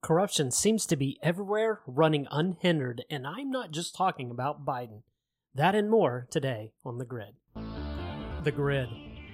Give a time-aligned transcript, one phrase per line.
[0.00, 5.02] Corruption seems to be everywhere, running unhindered, and I'm not just talking about Biden.
[5.56, 7.34] That and more today on The Grid.
[8.44, 8.88] The Grid,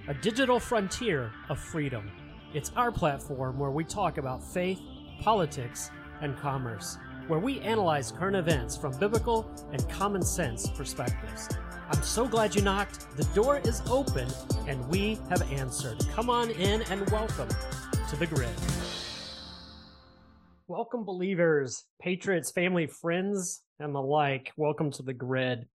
[0.08, 2.10] a digital frontier of freedom.
[2.54, 4.80] It's our platform where we talk about faith,
[5.20, 5.90] politics,
[6.22, 6.96] and commerce,
[7.26, 11.46] where we analyze current events from biblical and common sense perspectives.
[11.90, 13.14] I'm so glad you knocked.
[13.18, 14.28] The door is open,
[14.66, 15.98] and we have answered.
[16.14, 17.48] Come on in and welcome
[18.08, 18.48] to The Grid.
[20.66, 24.50] Welcome, believers, patriots, family, friends, and the like.
[24.56, 25.68] Welcome to the grid.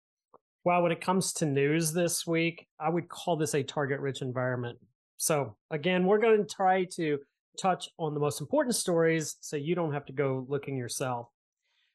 [0.63, 4.23] Well, when it comes to news this week, I would call this a target rich
[4.23, 4.79] environment.
[5.17, 7.20] So, again, we're going to try to
[7.62, 11.27] touch on the most important stories so you don't have to go looking yourself.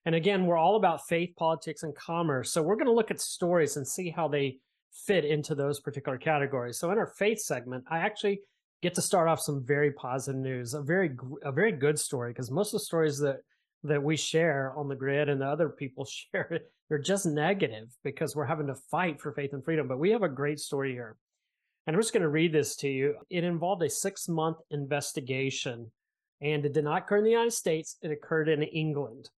[0.06, 2.52] And again, we're all about faith, politics, and commerce.
[2.52, 4.60] So, we're going to look at stories and see how they
[4.92, 6.78] fit into those particular categories.
[6.78, 8.42] So, in our faith segment, I actually
[8.84, 11.10] get to start off some very positive news, a very
[11.42, 13.38] a very good story because most of the stories that
[13.82, 18.36] that we share on the grid and the other people share they're just negative because
[18.36, 19.88] we're having to fight for faith and freedom.
[19.88, 21.16] But we have a great story here.
[21.86, 23.14] And I'm just going to read this to you.
[23.30, 25.90] It involved a six month investigation
[26.40, 29.30] and it did not occur in the United States, it occurred in England.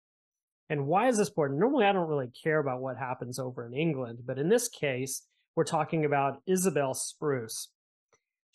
[0.70, 1.60] And why is this important?
[1.60, 5.22] Normally, I don't really care about what happens over in England, but in this case,
[5.54, 7.68] we're talking about Isabel Spruce.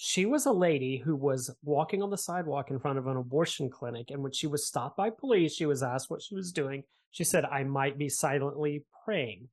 [0.03, 3.69] She was a lady who was walking on the sidewalk in front of an abortion
[3.69, 4.09] clinic.
[4.09, 6.81] And when she was stopped by police, she was asked what she was doing.
[7.11, 9.47] She said, I might be silently praying.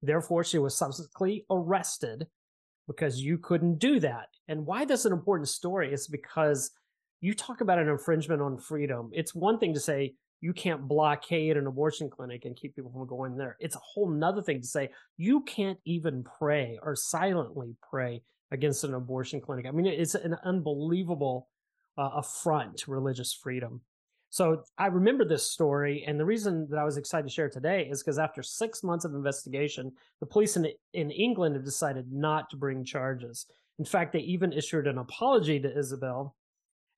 [0.00, 2.26] Therefore, she was subsequently arrested
[2.86, 4.28] because you couldn't do that.
[4.48, 6.70] And why this is an important story is because
[7.20, 9.10] you talk about an infringement on freedom.
[9.12, 13.06] It's one thing to say you can't blockade an abortion clinic and keep people from
[13.06, 13.58] going there.
[13.60, 18.84] It's a whole nother thing to say you can't even pray or silently pray against
[18.84, 19.66] an abortion clinic.
[19.66, 21.48] I mean, it's an unbelievable
[21.96, 23.80] uh, affront to religious freedom.
[24.30, 27.88] So I remember this story, and the reason that I was excited to share today
[27.90, 32.48] is because after six months of investigation, the police in in England have decided not
[32.50, 33.46] to bring charges.
[33.80, 36.36] In fact, they even issued an apology to Isabel,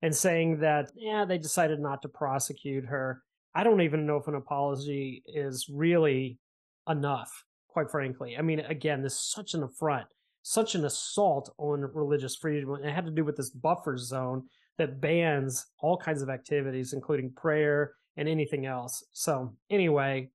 [0.03, 3.23] and saying that yeah, they decided not to prosecute her.
[3.55, 6.39] I don't even know if an apology is really
[6.87, 8.37] enough, quite frankly.
[8.37, 10.07] I mean, again, this is such an affront
[10.43, 12.75] such an assault on religious freedom.
[12.83, 14.45] It had to do with this buffer zone
[14.79, 19.05] that bans all kinds of activities, including prayer and anything else.
[19.13, 20.31] So, anyway,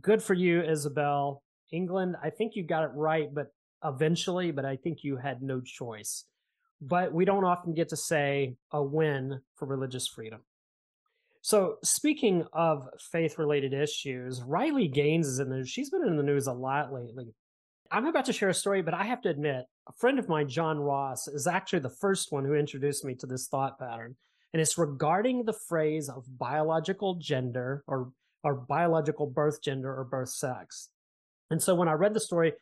[0.00, 1.42] good for you, Isabel.
[1.72, 3.48] England, I think you got it right, but
[3.84, 6.24] eventually, but I think you had no choice.
[6.80, 10.40] But we don't often get to say a win for religious freedom.
[11.40, 15.68] So, speaking of faith related issues, Riley Gaines is in the news.
[15.68, 17.34] She's been in the news a lot lately.
[17.94, 20.48] I'm about to share a story, but I have to admit, a friend of mine,
[20.48, 24.16] John Ross, is actually the first one who introduced me to this thought pattern.
[24.52, 28.10] And it's regarding the phrase of biological gender or,
[28.42, 30.88] or biological birth gender or birth sex.
[31.52, 32.54] And so when I read the story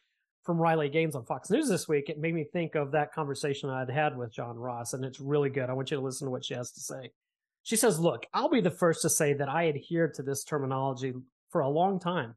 [0.45, 3.71] from Riley Gaines on Fox News this week, it made me think of that conversation
[3.71, 4.93] I'd had with John Ross.
[4.93, 5.71] And it's really good.
[5.71, 7.11] I want you to listen to what she has to say.
[7.63, 11.15] She says, Look, I'll be the first to say that I adhere to this terminology
[11.49, 12.35] for a long time.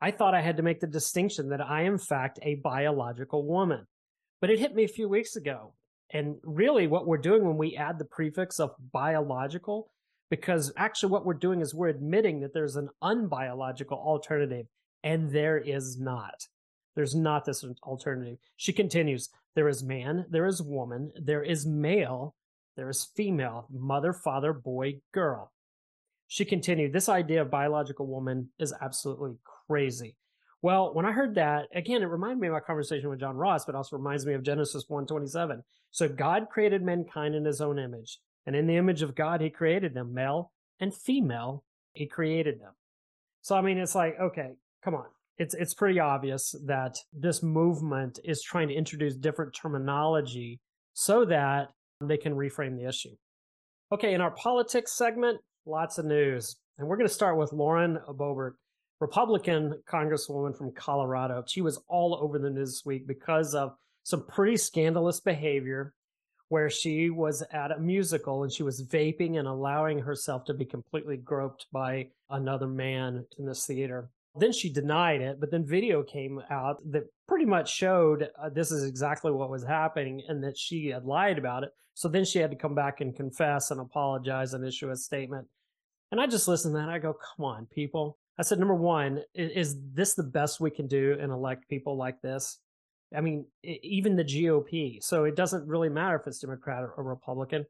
[0.00, 3.46] I thought I had to make the distinction that I, am, in fact, a biological
[3.46, 3.86] woman.
[4.40, 5.74] But it hit me a few weeks ago.
[6.12, 9.90] And really, what we're doing when we add the prefix of biological,
[10.30, 14.66] because actually, what we're doing is we're admitting that there's an unbiological alternative,
[15.04, 16.46] and there is not.
[16.96, 18.38] There's not this alternative.
[18.56, 22.34] She continues there is man, there is woman, there is male,
[22.76, 25.52] there is female, mother, father, boy, girl.
[26.28, 29.32] She continued, This idea of biological woman is absolutely
[29.70, 30.16] crazy.
[30.62, 33.64] Well, when I heard that, again, it reminded me of my conversation with John Ross,
[33.64, 35.62] but also reminds me of Genesis 1:27.
[35.92, 39.48] So God created mankind in his own image, and in the image of God he
[39.48, 42.72] created them, male and female, he created them.
[43.42, 45.06] So I mean, it's like, okay, come on.
[45.38, 50.60] It's it's pretty obvious that this movement is trying to introduce different terminology
[50.92, 51.68] so that
[52.00, 53.16] they can reframe the issue.
[53.92, 56.56] Okay, in our politics segment, lots of news.
[56.76, 58.54] And we're going to start with Lauren Boebert,
[59.00, 61.42] Republican Congresswoman from Colorado.
[61.46, 65.94] She was all over the news this week because of some pretty scandalous behavior
[66.48, 70.64] where she was at a musical and she was vaping and allowing herself to be
[70.64, 74.10] completely groped by another man in this theater.
[74.36, 78.70] Then she denied it, but then video came out that pretty much showed uh, this
[78.70, 81.70] is exactly what was happening and that she had lied about it.
[81.94, 85.46] So then she had to come back and confess and apologize and issue a statement.
[86.10, 86.88] And I just listened to that.
[86.88, 88.18] I go, come on, people.
[88.40, 91.98] I said, number one, is, is this the best we can do and elect people
[91.98, 92.56] like this?
[93.14, 95.02] I mean, even the GOP.
[95.02, 97.66] So it doesn't really matter if it's Democrat or Republican.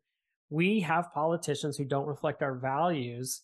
[0.49, 3.43] We have politicians who don't reflect our values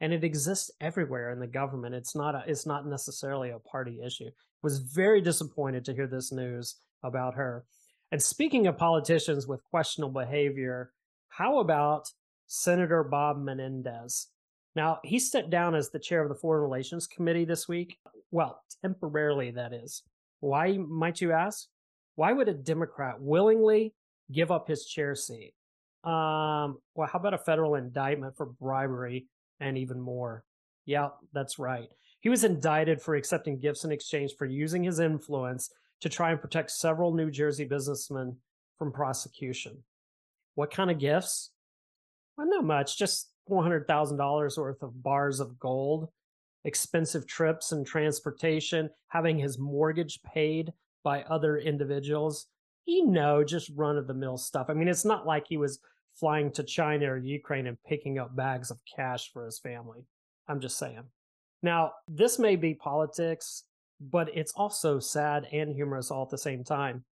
[0.00, 1.94] and it exists everywhere in the government.
[1.94, 4.30] It's not a, it's not necessarily a party issue.
[4.62, 7.66] Was very disappointed to hear this news about her.
[8.12, 10.92] And speaking of politicians with questionable behavior,
[11.28, 12.08] how about
[12.46, 14.28] Senator Bob Menendez?
[14.74, 17.98] Now, he stepped down as the chair of the Foreign Relations Committee this week.
[18.30, 20.02] Well, temporarily, that is.
[20.40, 21.68] Why, might you ask?
[22.16, 23.94] Why would a Democrat willingly
[24.30, 25.54] give up his chair seat?
[26.04, 29.26] Um, well, how about a federal indictment for bribery
[29.60, 30.44] and even more?
[30.86, 31.88] Yeah, that's right.
[32.20, 35.70] He was indicted for accepting gifts in exchange for using his influence
[36.00, 38.36] to try and protect several New Jersey businessmen
[38.78, 39.84] from prosecution.
[40.54, 41.50] What kind of gifts?
[42.36, 46.08] Well, not much, just $400,000 worth of bars of gold,
[46.64, 50.72] expensive trips and transportation, having his mortgage paid
[51.04, 52.46] by other individuals.
[52.86, 54.66] You know, just run of the mill stuff.
[54.68, 55.80] I mean, it's not like he was
[56.14, 60.00] flying to China or Ukraine and picking up bags of cash for his family.
[60.48, 61.04] I'm just saying.
[61.62, 63.64] Now, this may be politics,
[64.00, 67.04] but it's also sad and humorous all at the same time.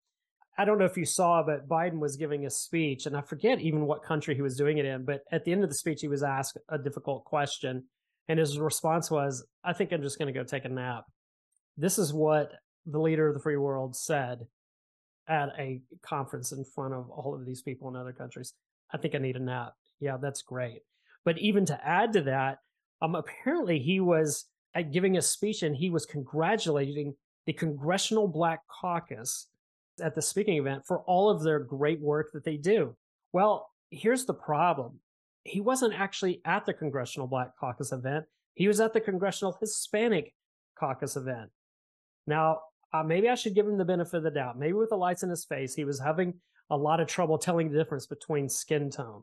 [0.59, 3.61] I don't know if you saw, but Biden was giving a speech, and I forget
[3.61, 5.05] even what country he was doing it in.
[5.05, 7.85] But at the end of the speech, he was asked a difficult question,
[8.29, 11.05] and his response was, I think I'm just going to go take a nap.
[11.77, 12.53] This is what
[12.87, 14.41] the leader of the free world said
[15.29, 18.53] at a conference in front of all of these people in other countries.
[18.93, 19.75] I think I need a nap.
[20.01, 20.83] Yeah, that's great.
[21.25, 22.59] But even to add to that,
[23.01, 27.15] um, apparently he was uh, giving a speech and he was congratulating
[27.47, 29.47] the Congressional Black Caucus
[30.01, 32.97] at the speaking event for all of their great work that they do.
[33.33, 35.01] Well, here's the problem.
[35.45, 38.27] He wasn't actually at the Congressional Black Caucus event.
[38.55, 40.35] He was at the Congressional Hispanic
[40.79, 41.51] Caucus event.
[42.27, 42.61] Now,
[42.93, 44.59] uh, maybe I should give him the benefit of the doubt.
[44.59, 46.35] Maybe with the lights in his face, he was having
[46.69, 49.23] a lot of trouble telling the difference between skin tone.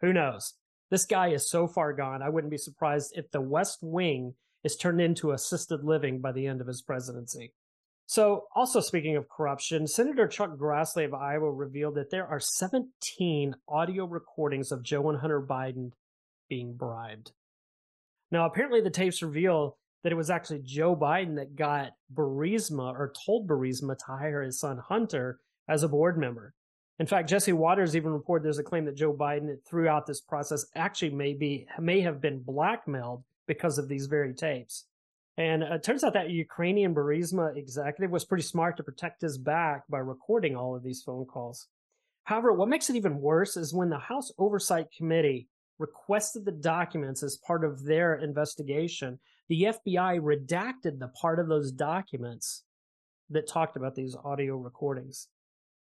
[0.00, 0.54] Who knows?
[0.90, 4.34] This guy is so far gone, I wouldn't be surprised if the West Wing
[4.64, 7.52] is turned into assisted living by the end of his presidency.
[8.06, 13.56] So, also speaking of corruption, Senator Chuck Grassley of Iowa revealed that there are 17
[13.66, 15.92] audio recordings of Joe and Hunter Biden
[16.48, 17.32] being bribed.
[18.30, 23.12] Now, apparently, the tapes reveal that it was actually Joe Biden that got Burisma or
[23.24, 26.52] told Burisma to hire his son Hunter as a board member.
[26.98, 30.66] In fact, Jesse Watters even reported there's a claim that Joe Biden, throughout this process,
[30.76, 34.84] actually may be may have been blackmailed because of these very tapes.
[35.36, 39.82] And it turns out that Ukrainian Burisma executive was pretty smart to protect his back
[39.88, 41.66] by recording all of these phone calls.
[42.24, 45.48] However, what makes it even worse is when the House Oversight Committee
[45.78, 51.72] requested the documents as part of their investigation, the FBI redacted the part of those
[51.72, 52.62] documents
[53.30, 55.28] that talked about these audio recordings.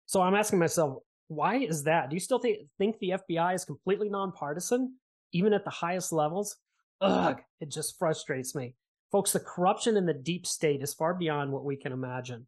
[0.06, 0.98] So I'm asking myself,
[1.28, 2.08] why is that?
[2.08, 4.94] Do you still th- think the FBI is completely nonpartisan,
[5.32, 6.56] even at the highest levels?
[7.00, 8.74] Ugh, it just frustrates me.
[9.10, 12.46] Folks, the corruption in the deep state is far beyond what we can imagine.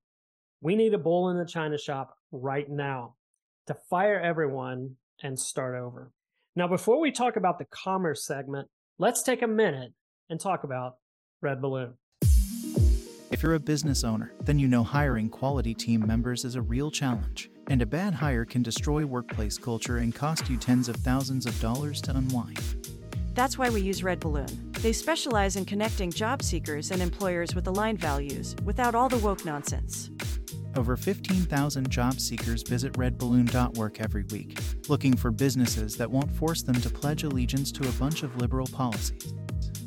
[0.60, 3.16] We need a bull in the china shop right now
[3.66, 6.12] to fire everyone and start over.
[6.54, 8.68] Now, before we talk about the commerce segment,
[8.98, 9.92] let's take a minute
[10.30, 10.98] and talk about
[11.40, 11.94] Red Balloon.
[13.32, 16.92] If you're a business owner, then you know hiring quality team members is a real
[16.92, 21.44] challenge, and a bad hire can destroy workplace culture and cost you tens of thousands
[21.44, 22.86] of dollars to unwind.
[23.34, 24.71] That's why we use Red Balloon.
[24.82, 29.44] They specialize in connecting job seekers and employers with aligned values without all the woke
[29.44, 30.10] nonsense.
[30.76, 34.58] Over 15,000 job seekers visit redballoon.work every week,
[34.88, 38.66] looking for businesses that won't force them to pledge allegiance to a bunch of liberal
[38.66, 39.32] policies.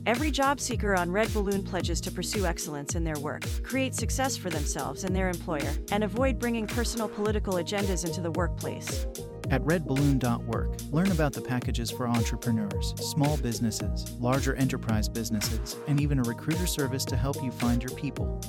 [0.06, 4.38] Every job seeker on Red Balloon pledges to pursue excellence in their work, create success
[4.38, 9.08] for themselves and their employer, and avoid bringing personal political agendas into the workplace.
[9.52, 16.20] At redballoon.work, learn about the packages for entrepreneurs, small businesses, larger enterprise businesses, and even
[16.20, 18.42] a recruiter service to help you find your people.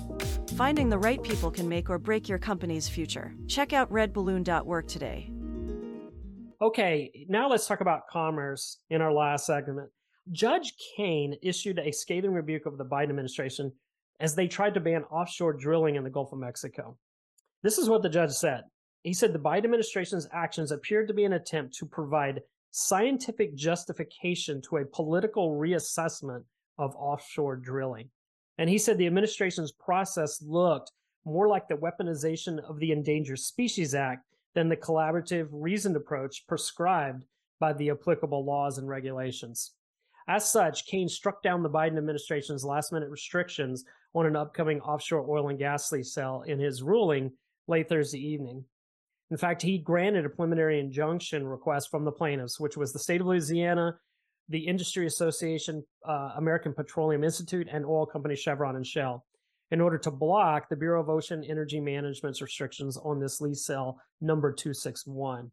[0.56, 3.34] Finding the right people can make or break your company's future.
[3.46, 5.30] Check out redballoon.work today.
[6.62, 9.90] Okay, now let's talk about commerce in our last segment.
[10.32, 13.70] Judge Cain issued a scathing rebuke of the Biden administration
[14.18, 16.96] as they tried to ban offshore drilling in the Gulf of Mexico.
[17.62, 18.62] This is what the judge said.
[19.06, 24.60] He said the Biden administration's actions appeared to be an attempt to provide scientific justification
[24.62, 26.42] to a political reassessment
[26.76, 28.10] of offshore drilling.
[28.58, 30.90] And he said the administration's process looked
[31.24, 34.24] more like the weaponization of the Endangered Species Act
[34.56, 37.22] than the collaborative, reasoned approach prescribed
[37.60, 39.74] by the applicable laws and regulations.
[40.26, 43.84] As such, Cain struck down the Biden administration's last minute restrictions
[44.14, 47.30] on an upcoming offshore oil and gas lease sale in his ruling
[47.68, 48.64] late Thursday evening.
[49.30, 53.20] In fact, he granted a preliminary injunction request from the plaintiffs, which was the state
[53.20, 53.98] of Louisiana,
[54.48, 59.24] the Industry Association, uh, American Petroleum Institute, and oil company Chevron and Shell
[59.72, 63.98] in order to block the Bureau of Ocean Energy Management's restrictions on this lease sale
[64.20, 65.50] number 261.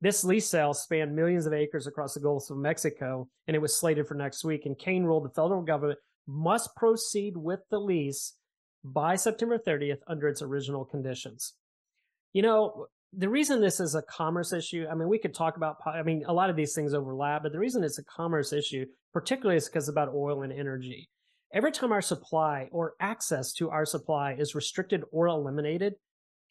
[0.00, 3.76] This lease sale spanned millions of acres across the Gulf of Mexico, and it was
[3.76, 4.66] slated for next week.
[4.66, 8.34] And Cain ruled the federal government must proceed with the lease
[8.84, 11.54] by September 30th under its original conditions.
[12.32, 15.76] You know, the reason this is a commerce issue, I mean, we could talk about,
[15.84, 18.86] I mean, a lot of these things overlap, but the reason it's a commerce issue,
[19.12, 21.08] particularly is because about oil and energy.
[21.52, 25.94] Every time our supply or access to our supply is restricted or eliminated,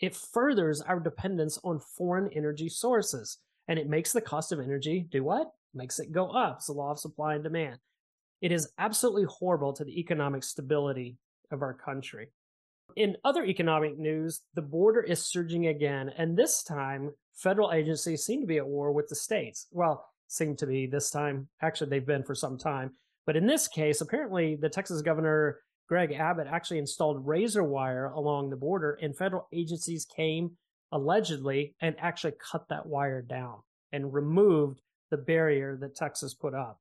[0.01, 3.37] it furthers our dependence on foreign energy sources.
[3.67, 5.47] And it makes the cost of energy do what?
[5.73, 6.57] Makes it go up.
[6.57, 7.77] It's the law of supply and demand.
[8.41, 11.17] It is absolutely horrible to the economic stability
[11.51, 12.31] of our country.
[12.96, 18.41] In other economic news, the border is surging again, and this time, federal agencies seem
[18.41, 19.67] to be at war with the states.
[19.72, 21.48] Well, seem to be this time.
[21.62, 22.91] Actually, they've been for some time.
[23.25, 28.50] But in this case, apparently, the Texas governor, Greg Abbott, actually installed razor wire along
[28.50, 30.51] the border, and federal agencies came
[30.91, 33.60] allegedly and actually cut that wire down
[33.91, 34.81] and removed
[35.12, 36.79] the barrier that Texas put up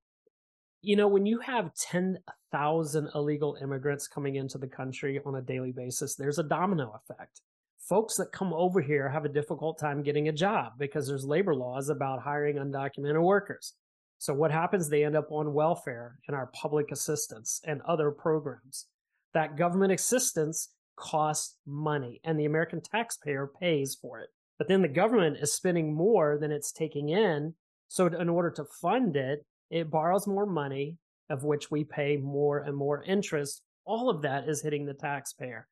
[0.89, 5.71] you know, when you have 10,000 illegal immigrants coming into the country on a daily
[5.71, 7.43] basis, there's a domino effect.
[7.79, 11.55] Folks that come over here have a difficult time getting a job because there's labor
[11.55, 13.75] laws about hiring undocumented workers.
[14.17, 14.89] So what happens?
[14.89, 18.87] They end up on welfare and our public assistance and other programs.
[19.35, 24.31] That government assistance costs money and the American taxpayer pays for it.
[24.57, 27.53] But then the government is spending more than it's taking in.
[27.89, 30.97] So in order to fund it, it borrows more money,
[31.31, 33.63] of which we pay more and more interest.
[33.85, 35.67] All of that is hitting the taxpayer.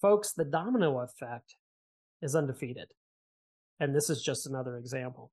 [0.00, 1.56] Folks, the domino effect
[2.22, 2.88] is undefeated.
[3.80, 5.30] And this is just another example.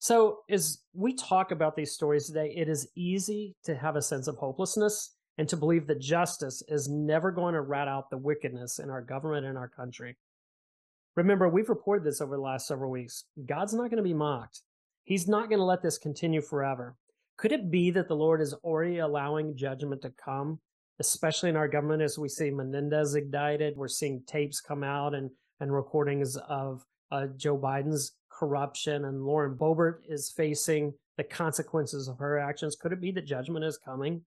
[0.00, 4.28] So, as we talk about these stories today, it is easy to have a sense
[4.28, 8.78] of hopelessness and to believe that justice is never going to rat out the wickedness
[8.78, 10.16] in our government and our country.
[11.16, 13.24] Remember, we've reported this over the last several weeks.
[13.44, 14.62] God's not going to be mocked.
[15.02, 16.94] He's not going to let this continue forever.
[17.38, 20.58] Could it be that the Lord is already allowing judgment to come,
[20.98, 23.76] especially in our government as we see Menendez indicted?
[23.76, 25.30] We're seeing tapes come out and,
[25.60, 32.18] and recordings of uh, Joe Biden's corruption, and Lauren Boebert is facing the consequences of
[32.18, 32.76] her actions.
[32.76, 34.22] Could it be that judgment is coming?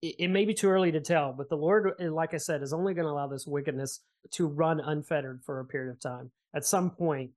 [0.00, 2.62] It, it may be too early to tell, but the Lord, eh, like I said,
[2.62, 4.00] is only going to allow this wickedness
[4.32, 6.30] to run unfettered for a period of time.
[6.54, 7.32] At some point,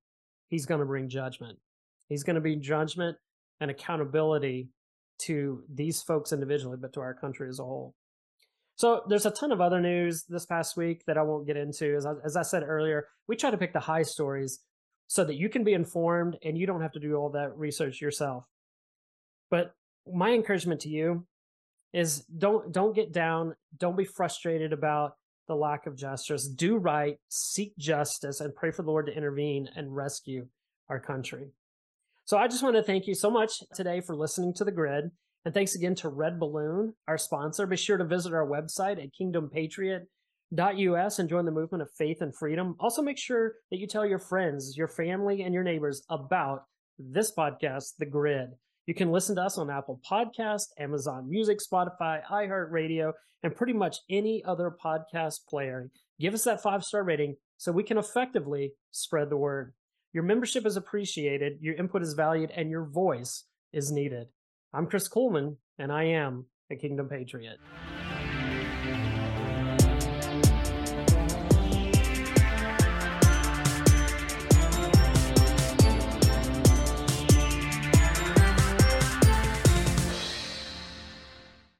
[0.47, 1.59] He's going to bring judgment.
[2.07, 3.17] He's going to be judgment
[3.59, 4.69] and accountability
[5.23, 7.93] to these folks individually, but to our country as a whole.
[8.75, 11.95] So there's a ton of other news this past week that I won't get into.
[11.95, 14.59] As I, as I said earlier, we try to pick the high stories
[15.07, 17.99] so that you can be informed and you don't have to do all that research
[17.99, 18.45] yourself.
[19.51, 19.73] But
[20.07, 21.25] my encouragement to you
[21.93, 25.13] is don't don't get down, don't be frustrated about
[25.47, 26.47] the lack of justice.
[26.47, 30.47] Do right, seek justice and pray for the Lord to intervene and rescue
[30.87, 31.49] our country.
[32.29, 35.09] So I just want to thank you so much today for listening to The Grid.
[35.45, 37.65] And thanks again to Red Balloon, our sponsor.
[37.65, 42.31] Be sure to visit our website at kingdompatriot.us and join the movement of faith and
[42.35, 42.75] freedom.
[42.79, 46.65] Also, make sure that you tell your friends, your family, and your neighbors about
[46.99, 48.49] this podcast, The Grid.
[48.85, 54.01] You can listen to us on Apple Podcast, Amazon Music, Spotify, iHeartRadio, and pretty much
[54.07, 55.89] any other podcast player.
[56.19, 59.73] Give us that five star rating so we can effectively spread the word.
[60.11, 64.27] Your membership is appreciated, your input is valued, and your voice is needed.
[64.73, 67.59] I'm Chris Kuhlmann, and I am a Kingdom Patriot.